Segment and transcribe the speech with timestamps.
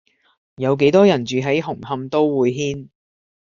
[0.55, 2.89] 有幾多人住喺紅磡都會軒